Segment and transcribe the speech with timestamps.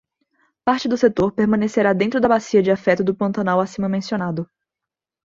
[0.65, 4.49] Parte do setor permanecerá dentro da bacia de afeto do pantanal acima mencionado.